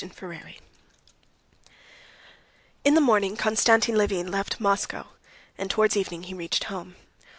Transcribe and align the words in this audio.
Chapter 0.03 0.25
26 0.33 0.61
In 2.83 2.95
the 2.95 3.01
morning 3.01 3.37
Konstantin 3.37 3.95
Levin 3.95 4.31
left 4.31 4.59
Moscow, 4.59 5.09
and 5.59 5.69
towards 5.69 5.95
evening 5.95 6.23
he 6.23 6.33
reached 6.33 6.63
home. 6.63 6.95